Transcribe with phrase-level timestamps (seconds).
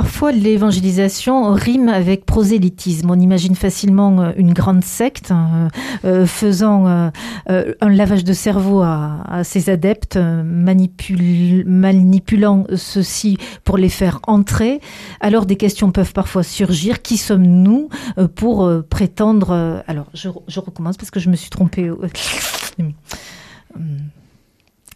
[0.00, 3.10] Parfois, l'évangélisation rime avec prosélytisme.
[3.10, 5.68] On imagine facilement euh, une grande secte euh,
[6.04, 14.80] euh, faisant un lavage de cerveau à, ses adeptes, manipulant ceux-ci pour les faire entrer.
[15.18, 17.02] Alors des questions peuvent parfois surgir.
[17.02, 17.88] Qui sommes-nous
[18.36, 19.82] pour prétendre...
[19.88, 21.90] Alors, je, je, recommence parce que je me suis trompée.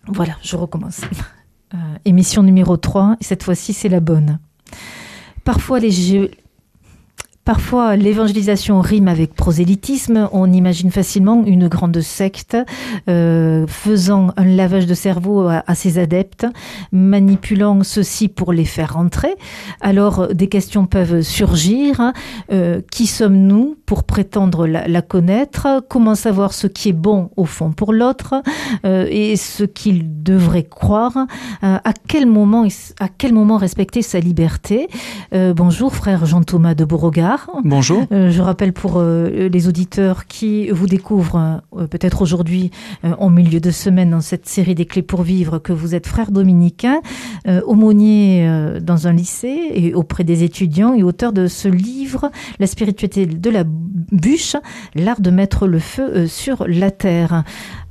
[0.06, 1.00] Voilà, je recommence.
[2.04, 4.38] émission numéro 3, cette fois-ci c'est la bonne.
[5.44, 5.80] Parfois,
[7.96, 10.28] l'évangélisation rime avec prosélytisme.
[10.32, 12.56] On imagine facilement une grande secte
[13.08, 16.46] euh, faisant un lavage de cerveau à, ses adeptes,
[16.92, 19.34] manipulant ceux-ci pour les faire rentrer.
[19.80, 22.12] Alors, des questions peuvent surgir.
[22.52, 27.72] Euh, qui sommes-nous pour prétendre la, connaître Comment savoir ce qui est bon au fond
[27.72, 28.36] pour l'autre
[28.86, 31.26] euh, et ce qu'il devrait croire
[31.60, 32.66] À quel moment,
[33.00, 34.88] à quel moment respecter sa liberté
[35.32, 37.50] Bonjour, frère Jean-Thomas de Beauregard.
[37.64, 38.06] Bonjour.
[38.12, 42.70] Euh, je rappelle pour euh, les auditeurs qui vous découvrent euh, peut-être aujourd'hui
[43.04, 46.30] en milieu de semaine dans cette série des clés pour vivre que vous êtes frère
[46.30, 47.00] dominicain,
[47.66, 48.48] aumônier
[48.80, 53.50] dans un lycée et auprès des étudiants et auteur de ce livre La spiritualité de
[53.50, 54.56] la bûche,
[54.94, 57.44] l'art de mettre le feu sur la terre.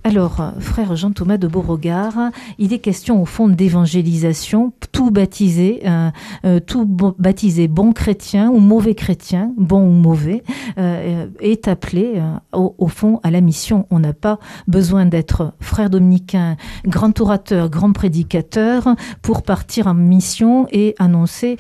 [0.03, 4.73] Alors, frère Jean-Thomas de Beauregard, il est question au fond d'évangélisation.
[4.91, 6.09] Tout baptisé, euh,
[6.44, 10.41] euh, tout baptisé bon chrétien ou mauvais chrétien, bon ou mauvais,
[10.79, 12.19] euh, est appelé
[12.52, 13.85] au, fond à la mission.
[13.91, 20.66] On n'a pas besoin d'être frère dominicain, grand orateur, grand prédicateur pour partir en mission
[20.72, 21.57] et annoncer,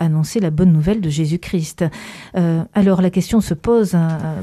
[0.00, 1.84] annoncer la bonne nouvelle de Jésus-Christ.
[2.74, 3.96] alors la question se pose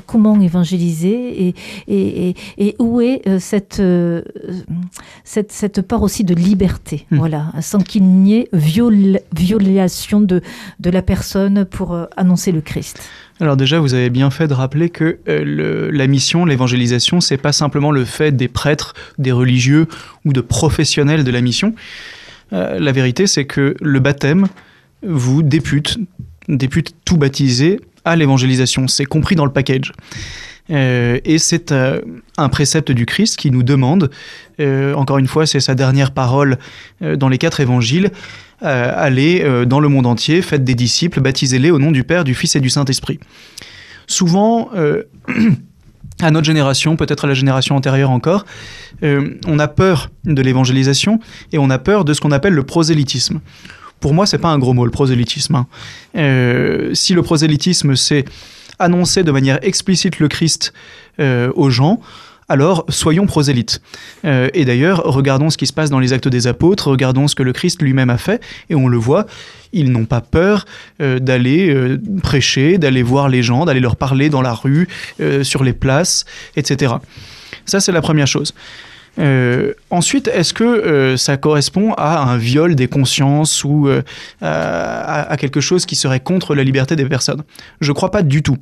[0.07, 1.53] comment évangéliser
[1.87, 4.21] et où est euh, cette, euh,
[5.23, 7.17] cette, cette, part aussi de liberté, hmm.
[7.17, 10.41] voilà, sans qu'il n'y ait violation de,
[10.79, 13.01] de la personne pour euh, annoncer le Christ.
[13.39, 17.91] Alors déjà, vous avez bien fait de rappeler que la mission, l'évangélisation, c'est pas simplement
[17.91, 19.87] le fait des prêtres, des religieux
[20.23, 21.73] ou de professionnels de la mission.
[22.51, 24.47] la vérité, c'est que le baptême
[25.01, 25.97] vous députe,
[26.47, 28.87] députe tout baptisé à l'évangélisation.
[28.87, 29.93] C'est compris dans le package.
[30.69, 32.01] Euh, et c'est euh,
[32.37, 34.09] un précepte du Christ qui nous demande,
[34.59, 36.57] euh, encore une fois, c'est sa dernière parole
[37.01, 38.11] dans les quatre évangiles,
[38.61, 42.55] allez dans le monde entier, faites des disciples, baptisez-les au nom du Père, du Fils
[42.55, 43.19] et du Saint-Esprit.
[44.07, 44.69] Souvent,
[46.21, 48.45] à notre génération, peut-être à la génération antérieure encore,
[49.01, 51.19] on a peur de l'évangélisation
[51.51, 53.41] et on a peur de ce qu'on appelle le prosélytisme.
[53.99, 55.55] Pour moi, c'est pas un gros mot, le prosélytisme.
[55.55, 55.67] Hein.
[56.93, 58.23] si le prosélytisme, c'est
[58.79, 60.73] annoncer de manière explicite le Christ
[61.19, 61.99] euh, aux gens,
[62.49, 63.81] alors soyons prosélytes.
[64.25, 67.35] Euh, et d'ailleurs, regardons ce qui se passe dans les actes des apôtres, regardons ce
[67.35, 69.25] que le Christ lui-même a fait, et on le voit,
[69.71, 70.65] ils n'ont pas peur
[71.01, 74.87] euh, d'aller prêcher, d'aller voir les gens, d'aller leur parler dans la rue,
[75.43, 76.95] sur les places, etc.
[77.65, 78.53] Ça, c'est la première chose.
[79.19, 84.01] Euh, ensuite, est-ce que euh, ça correspond à un viol des consciences ou euh,
[84.41, 87.43] à, quelque chose qui serait contre la liberté des personnes?
[87.79, 88.57] Je crois pas du tout.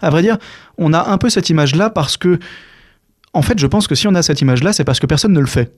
[0.00, 0.38] À vrai dire,
[0.78, 2.38] on a un peu cette image-là parce que,
[3.32, 5.40] en fait, je pense que si on a cette image-là, c'est parce que personne ne
[5.40, 5.72] le fait.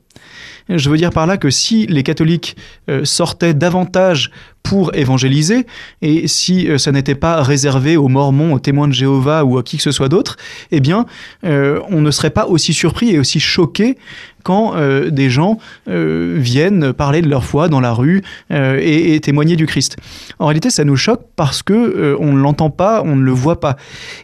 [0.69, 2.57] Je veux dire par là que si les catholiques
[3.03, 4.31] sortaient davantage
[4.63, 5.67] pour évangéliser,
[6.01, 9.63] et si euh, ça n'était pas réservé aux mormons, aux témoins de Jéhovah ou à
[9.63, 10.37] qui que ce soit d'autre,
[10.71, 11.07] eh bien,
[11.45, 13.97] euh, on ne serait pas aussi surpris et aussi choqué
[14.45, 14.75] quand
[15.13, 19.97] des gens viennent parler de leur foi dans la rue et, témoigner du Christ.
[20.41, 23.61] En réalité, ça nous choque parce que on ne l'entend pas, on ne le voit
[23.61, 23.77] pas.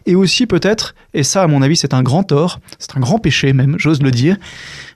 [0.05, 3.19] Et aussi peut-être, et ça à mon avis c'est un grand tort, c'est un grand
[3.19, 4.35] péché même, j'ose le dire,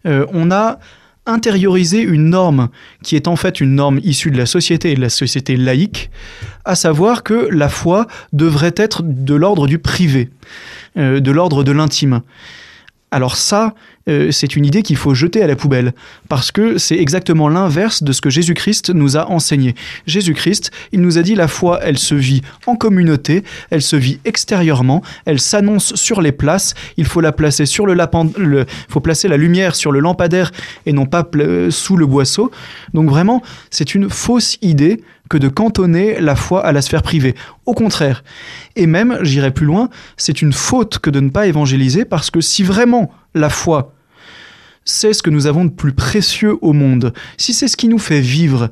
[0.03, 0.77] on a
[1.25, 2.69] intérioriser une norme
[3.01, 6.09] qui est en fait une norme issue de la société et de la société laïque,
[6.65, 10.29] à savoir que la foi devrait être de l'ordre du privé,
[10.97, 12.21] euh, de l'ordre de l'intime.
[13.13, 13.75] Alors ça,
[14.09, 15.93] euh, c'est une idée qu'il faut jeter à la poubelle,
[16.29, 19.75] parce que c'est exactement l'inverse de ce que Jésus-Christ nous a enseigné.
[20.07, 24.17] Jésus-Christ, il nous a dit la foi, elle se vit en communauté, elle se vit
[24.25, 28.99] extérieurement, elle s'annonce sur les places, il faut la placer sur le lapin, il faut
[28.99, 30.51] placer la lumière sur le lampadaire
[30.87, 31.23] et non pas
[31.69, 32.49] sous le boisseau.
[32.95, 37.33] Donc vraiment, c'est une fausse idée que de cantonner la foi à la sphère privée.
[37.65, 38.23] Au contraire.
[38.75, 42.39] Et même, j'irai plus loin, c'est une faute que de ne pas évangéliser parce que
[42.39, 43.95] si vraiment la foi,
[44.85, 47.97] c'est ce que nous avons de plus précieux au monde, si c'est ce qui nous
[47.97, 48.69] fait vivre,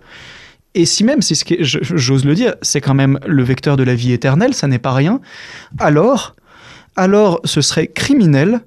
[0.76, 3.84] et si même c'est ce que, j'ose le dire, c'est quand même le vecteur de
[3.84, 5.20] la vie éternelle, ça n'est pas rien,
[5.80, 6.36] alors
[6.96, 8.62] alors ce serait criminel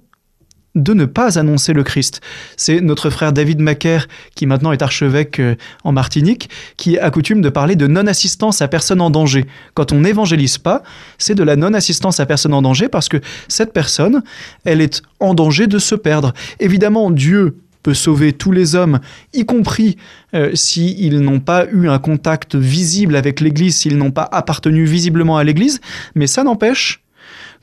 [0.74, 2.20] de ne pas annoncer le Christ.
[2.56, 5.54] C'est notre frère David Macaire, qui maintenant est archevêque euh,
[5.84, 9.46] en Martinique, qui a coutume de parler de non-assistance à personne en danger.
[9.74, 10.82] Quand on n'évangélise pas,
[11.18, 13.18] c'est de la non-assistance à personne en danger parce que
[13.48, 14.22] cette personne,
[14.64, 16.32] elle est en danger de se perdre.
[16.58, 18.98] Évidemment, Dieu peut sauver tous les hommes,
[19.34, 19.96] y compris
[20.34, 25.36] euh, s'ils n'ont pas eu un contact visible avec l'Église, s'ils n'ont pas appartenu visiblement
[25.36, 25.80] à l'Église,
[26.14, 27.04] mais ça n'empêche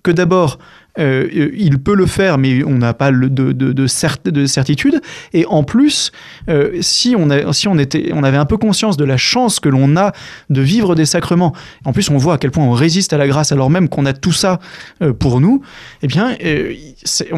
[0.03, 0.59] que d'abord,
[0.99, 3.87] euh, il peut le faire, mais on n'a pas de, de, de,
[4.45, 5.01] certitude.
[5.33, 6.11] Et en plus,
[6.49, 7.77] euh, si, on on,
[8.13, 10.11] on avait un peu conscience de la chance que l'on a
[10.49, 11.53] de vivre des sacrements,
[11.85, 14.05] en plus on voit à quel point on résiste à la grâce alors même qu'on
[14.05, 14.59] a tout ça
[15.01, 15.61] euh, pour nous,
[16.01, 16.35] eh bien,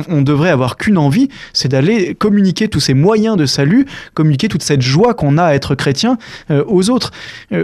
[0.10, 4.64] on, devrait avoir qu'une envie, c'est d'aller communiquer tous ces moyens de salut, communiquer toute
[4.64, 6.18] cette joie qu'on a à être chrétien
[6.50, 7.12] aux autres.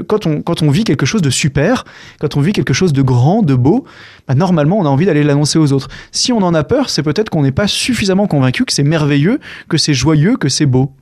[0.07, 1.85] quand, on, quand on vit quelque chose de super,
[2.19, 3.85] quand on vit quelque chose de grand, de beau,
[4.27, 5.78] bah, normalement on a envie d'aller l'annoncer aux autres.
[6.11, 9.39] Si on en a peur, c'est peut-être qu'on n'est pas suffisamment convaincu que c'est merveilleux,
[9.67, 10.93] que c'est joyeux, que c'est beau.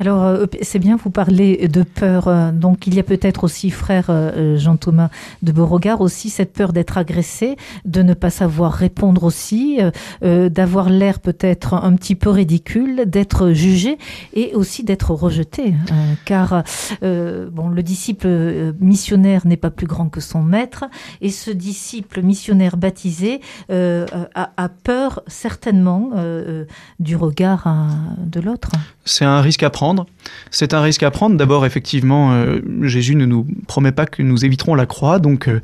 [0.00, 2.28] Alors, euh, c'est bien, vous parlez de peur.
[2.28, 5.10] Euh, donc, il y a peut-être aussi, frère euh, Jean-Thomas
[5.42, 9.78] de Beauregard, aussi cette peur d'être agressé, de ne pas savoir répondre aussi,
[10.22, 13.98] d'avoir l'air peut-être un petit peu ridicule, d'être jugé
[14.34, 15.74] et aussi d'être rejeté.
[16.24, 16.62] car,
[17.02, 20.84] bon, le disciple missionnaire n'est pas plus grand que son maître
[21.20, 26.10] et ce disciple missionnaire baptisé a, peur certainement
[26.98, 27.68] du regard
[28.18, 28.72] de l'autre.
[29.04, 30.06] C'est un risque à prendre.
[30.50, 31.36] C'est un risque à prendre.
[31.36, 35.18] D'abord, effectivement, euh, Jésus ne nous promet pas que nous éviterons la croix.
[35.18, 35.60] Donc, euh,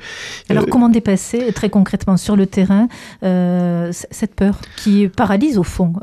[0.49, 2.89] alors, euh, comment dépasser très concrètement sur le terrain
[3.21, 5.95] cette peur qui paralyse au fond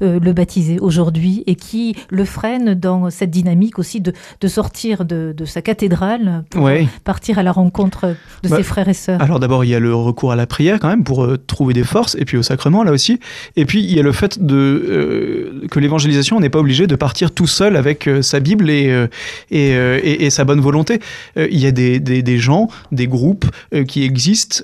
[0.00, 5.34] le baptisé aujourd'hui et qui le freine dans cette dynamique aussi de, de sortir de,
[5.36, 6.68] de, sa cathédrale pour
[7.04, 9.20] partir à la rencontre de bah, ses frères et sœurs?
[9.22, 11.84] Alors d'abord, il y a le recours à la prière quand même pour trouver des
[11.84, 13.18] forces et puis au sacrement là aussi.
[13.56, 17.21] Et puis il y a le fait de que l'évangélisation n'est pas obligée de partir
[17.30, 19.06] tout seul avec euh, sa Bible et, euh,
[19.52, 21.00] euh, et, et, sa bonne volonté.
[21.36, 23.44] il y a des, des, gens, des groupes
[23.86, 24.62] qui existent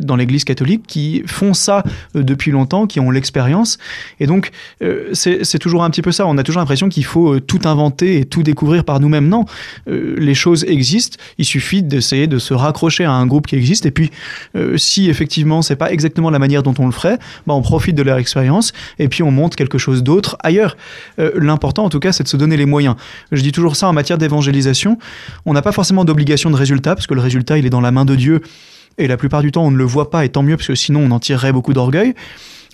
[0.00, 1.82] dans l'Église catholique qui font ça
[2.14, 3.78] depuis longtemps, qui ont l'expérience.
[4.20, 4.50] Et donc,
[5.12, 6.26] c'est toujours un petit peu ça.
[6.26, 9.28] On a toujours l'impression qu'il faut tout inventer et tout découvrir par nous-mêmes.
[9.28, 9.44] Non,
[9.86, 11.16] les choses existent.
[11.38, 13.86] Il suffit d'essayer de se raccrocher à un groupe qui existe.
[13.86, 14.10] Et puis,
[14.76, 18.02] si effectivement, c'est pas exactement la manière dont on le ferait, bah, on profite de
[18.02, 20.76] leur expérience et puis on monte quelque chose d'autre ailleurs.
[21.18, 22.96] L'important, en tout cas, c'est de se donner les moyens.
[23.32, 24.98] Je dis toujours ça en matière d'évangélisation.
[25.46, 27.90] On n'a pas forcément d'obligation de résultat, parce que le résultat, il est dans la
[27.90, 28.40] main de Dieu.
[28.98, 30.74] Et la plupart du temps, on ne le voit pas, et tant mieux, parce que
[30.74, 32.14] sinon, on en tirerait beaucoup d'orgueil.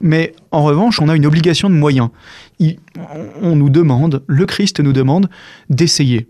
[0.03, 2.09] Mais en revanche, on a une obligation de moyens.
[3.41, 5.29] on nous demande, le Christ nous demande
[5.71, 6.29] d'essayer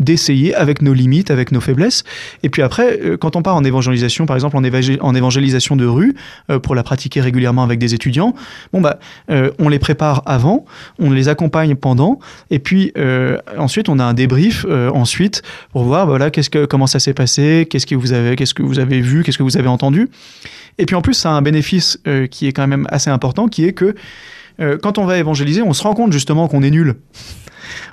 [0.00, 2.04] d'essayer avec nos limites, avec nos faiblesses.
[2.42, 6.14] Et puis après, euh, quand on part en évangélisation, par exemple en, évangélisation de rue,
[6.50, 8.34] euh, pour la pratiquer régulièrement avec des étudiants,
[8.72, 8.98] bon bah,
[9.30, 10.64] euh, on les prépare avant,
[10.98, 12.18] on les accompagne pendant,
[12.50, 12.92] et puis
[13.58, 15.42] ensuite on a un débrief ensuite
[15.72, 18.62] pour voir voilà qu'est-ce que comment ça s'est passé, qu'est-ce que vous avez qu'est-ce que
[18.62, 20.08] vous avez vu, qu'est-ce que vous avez entendu.
[20.78, 21.98] Et puis en plus, ça a un bénéfice
[22.30, 23.94] qui est quand même assez important, qui est que
[24.82, 26.96] quand on va évangéliser, on se rend compte justement qu'on est nul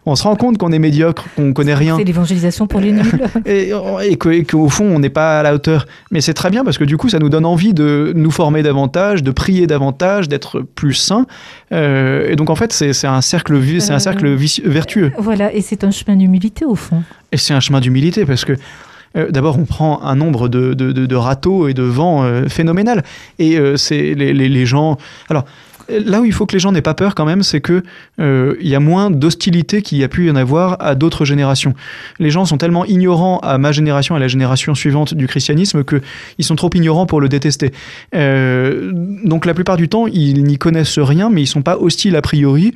[0.05, 1.97] on se rend compte qu'on est médiocre, qu'on connaît rien.
[1.97, 3.21] C'est l'évangélisation pour les nuls.
[3.45, 5.85] et, qu'au fond, on n'est pas à la hauteur.
[6.11, 8.63] Mais c'est très bien parce que du coup, ça nous donne envie de nous former
[8.63, 11.25] davantage, de prier davantage, d'être plus sains.
[11.71, 15.11] Euh, et donc, en fait, c'est un cercle, c'est un euh, cercle vertueux.
[15.17, 17.03] Voilà, et c'est un chemin d'humilité au fond.
[17.31, 18.53] Et c'est un chemin d'humilité parce que
[19.17, 23.03] euh, D'abord, on prend un nombre de, de, râteaux et de vents phénoménal.
[23.39, 24.97] Et c'est les, les, les, gens.
[25.29, 25.43] Alors,
[25.99, 27.83] là où il faut que les gens n'aient pas peur quand même, c'est que
[28.19, 31.25] euh, il y a moins d'hostilité qu'il y a pu y en avoir à d'autres
[31.25, 31.73] générations.
[32.19, 35.83] Les gens sont tellement ignorants à ma génération et à la génération suivante du christianisme
[35.83, 36.01] que
[36.37, 37.71] ils sont trop ignorants pour le détester.
[38.15, 42.15] Euh, donc la plupart du temps, ils n'y connaissent rien, mais ils sont pas hostiles
[42.15, 42.73] a priori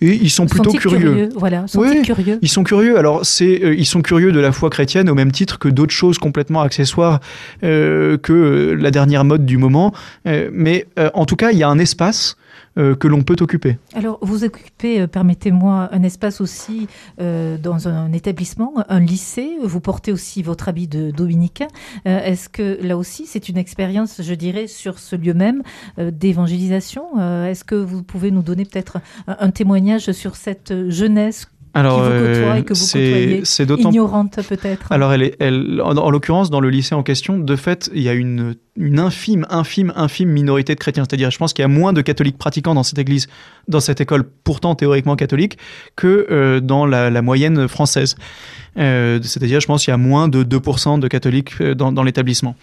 [0.00, 1.28] et ils sont plutôt curieux.
[1.34, 2.38] Voilà, sont ils curieux?
[2.42, 2.98] Ils sont curieux.
[2.98, 5.94] Alors c'est, euh, ils sont curieux de la foi chrétienne au même titre que d'autres
[5.94, 7.20] choses complètement accessoires
[7.60, 9.92] que la dernière mode du moment.
[10.24, 12.36] mais en tout cas, il y a un espace
[12.78, 13.76] euh, que l'on peut occuper.
[13.94, 16.86] Alors, vous occupez, euh, permettez-moi, un espace aussi
[17.20, 19.56] euh, dans un établissement, un lycée.
[19.62, 21.68] Vous portez aussi votre habit de dominicain.
[22.04, 25.62] Est-ce que là aussi, c'est une expérience, je dirais, sur ce lieu même
[25.98, 27.18] d'évangélisation?
[27.44, 33.42] Est-ce que vous pouvez nous donner peut-être un témoignage sur cette jeunesse alors, vous c'est
[33.60, 34.90] ignorante peut-être.
[34.90, 38.08] Alors, elle est, elle, en, l'occurrence, dans le lycée en question, de fait, il y
[38.08, 41.04] a une, une infime, infime, infime minorité de chrétiens.
[41.08, 43.26] C'est-à-dire, je pense qu'il y a moins de catholiques pratiquants dans cette église,
[43.66, 45.58] dans cette école pourtant théoriquement catholique,
[45.96, 48.16] que euh, dans la, moyenne française.
[48.78, 52.04] Euh, c'est-à-dire, je pense qu'il y a moins de 2% de catholiques euh, dans, dans
[52.04, 52.54] l'établissement.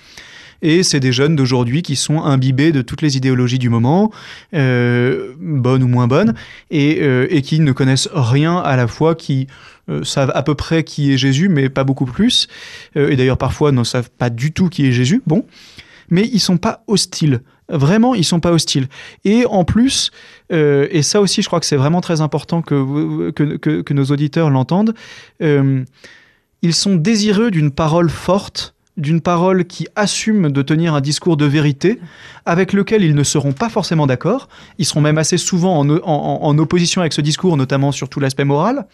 [0.66, 4.12] Et c'est des jeunes d'aujourd'hui qui sont imbibés de toutes les idéologies du moment,
[4.56, 6.34] euh, bonnes ou moins bonnes,
[6.72, 9.46] et, euh, et, qui ne connaissent rien à la fois, qui
[9.90, 12.48] euh, savent à peu près qui est Jésus, mais pas beaucoup plus,
[12.96, 15.46] et d'ailleurs parfois ne savent pas du tout qui est Jésus, bon,
[16.10, 17.42] mais ils sont pas hostiles.
[17.70, 18.88] Vraiment, ils sont pas hostiles.
[19.24, 20.10] Et en plus,
[20.50, 24.96] et ça aussi, je crois que c'est vraiment très important que, nos auditeurs l'entendent,
[25.40, 31.46] ils sont désireux d'une parole forte d'une parole qui assume de tenir un discours de
[31.46, 32.00] vérité
[32.46, 34.48] avec lequel ils ne seront pas forcément d'accord.
[34.78, 38.86] Ils seront même assez souvent en, opposition avec ce discours, notamment sur tout l'aspect moral.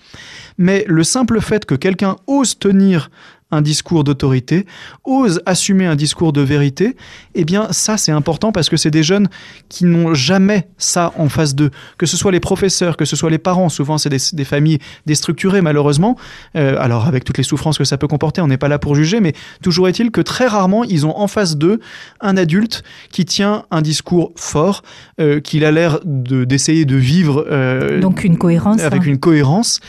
[0.57, 3.09] Mais le simple fait que quelqu'un ose tenir
[3.51, 4.65] un discours d'autorité,
[5.03, 6.95] ose assumer un discours de vérité,
[7.35, 9.29] eh bien ça c'est important parce que c'est des jeunes
[9.69, 11.71] qui n'ont jamais ça en face d'eux.
[11.97, 14.79] Que ce soit les professeurs, que ce soit les parents, souvent c'est des, des, familles
[15.05, 16.17] déstructurées malheureusement,
[16.55, 18.95] euh, alors avec toutes les souffrances que ça peut comporter, on n'est pas là pour
[18.95, 21.79] juger, mais toujours est-il que très rarement ils ont en face d'eux
[22.19, 24.83] un adulte qui tient un discours fort,
[25.19, 27.45] euh, qu'il a l'air d'essayer de, de, vivre...
[27.49, 28.81] Euh, Donc une cohérence.
[28.81, 29.05] Avec hein.
[29.05, 29.79] une cohérence.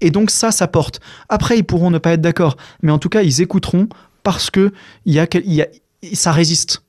[0.00, 1.00] Et donc ça, ça porte.
[1.28, 3.88] Après, ils pourront ne pas être d'accord, mais en tout cas, ils écouteront
[4.22, 4.72] parce que
[5.04, 5.66] y a, y a,
[6.12, 6.82] ça résiste.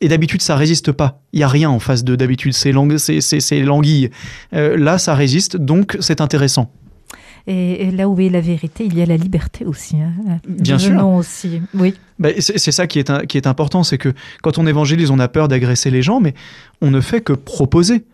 [0.00, 1.20] Et d'habitude, ça résiste pas.
[1.32, 2.54] Il y a rien en face de d'habitude.
[2.54, 2.88] C'est lang
[3.64, 4.10] l'anguille.
[4.52, 6.72] Euh, là, ça résiste, donc c'est intéressant.
[7.46, 9.96] Et, et, là où est la vérité, il y a la liberté aussi.
[9.96, 10.38] Hein.
[10.48, 11.04] Bien sûr.
[11.06, 11.60] aussi.
[11.74, 11.94] Oui.
[12.18, 14.12] Bah, c'est ça qui est, qui est important, c'est que
[14.42, 16.34] quand on évangélise, on a peur d'agresser les gens, mais
[16.80, 18.04] on ne fait que proposer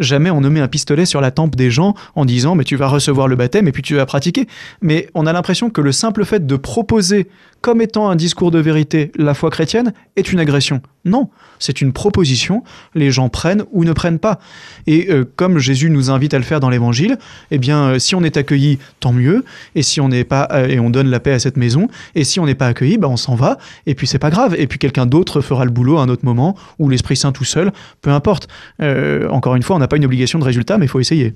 [0.00, 2.76] jamais on ne met un pistolet sur la tempe des gens en disant mais tu
[2.76, 4.48] vas recevoir le baptême et puis tu vas pratiquer.
[4.82, 7.28] Mais on a l'impression que le simple fait de proposer
[7.60, 10.80] comme étant un discours de vérité la foi chrétienne est une agression.
[11.06, 12.62] Non, c'est une proposition,
[12.94, 14.38] les gens prennent ou ne prennent pas.
[14.86, 17.16] Et euh, comme Jésus nous invite à le faire dans l'évangile,
[17.50, 20.66] eh bien euh, si on est accueilli, tant mieux, et si on n'est pas euh,
[20.66, 23.08] et on donne la paix à cette maison, et si on n'est pas accueilli, bah,
[23.08, 25.96] on s'en va et puis c'est pas grave et puis quelqu'un d'autre fera le boulot
[25.96, 28.48] à un autre moment ou l'Esprit Saint tout seul, peu importe.
[28.80, 31.34] Encore une fois, on n'a pas une obligation de résultat, mais il faut essayer.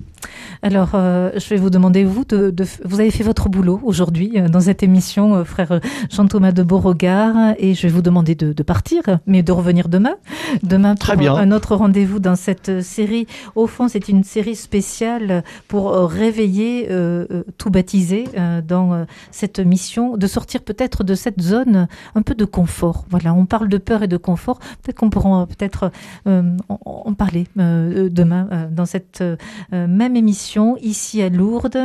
[0.61, 2.53] Alors, je vais vous demander vous de,
[2.83, 5.79] vous avez fait votre boulot aujourd'hui dans cette émission, frère
[6.11, 10.15] Jean-Thomas de Beauregard, et je vais vous demander de, de partir, mais de revenir demain.
[10.63, 11.35] Demain pour Très bien.
[11.35, 13.27] un autre rendez-vous dans cette série.
[13.55, 19.59] Au fond, c'est une série spéciale pour réveiller euh, tout baptisé euh, dans euh, cette
[19.59, 23.05] mission, de sortir peut-être de cette zone un peu de confort.
[23.09, 24.59] Voilà, on parle de peur et de confort.
[24.59, 25.91] Peut-être qu'on pourra peut-être
[26.27, 29.23] euh, en, parler euh, demain dans cette
[29.71, 31.77] même émission ici à Lourdes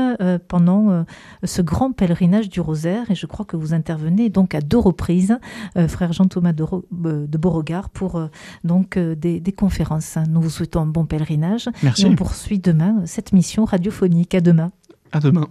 [0.48, 1.04] pendant
[1.44, 3.10] ce grand pèlerinage du rosaire.
[3.10, 5.38] Et je crois que vous intervenez donc à deux reprises,
[5.88, 7.59] frère Jean-Thomas de, de Beauregard,
[7.92, 8.20] pour
[8.64, 10.16] donc des, des, conférences.
[10.28, 11.68] Nous vous souhaitons un bon pèlerinage.
[11.82, 12.02] Merci.
[12.02, 14.34] Et on poursuit demain cette mission radiophonique.
[14.34, 14.72] À demain.
[15.12, 15.48] À demain.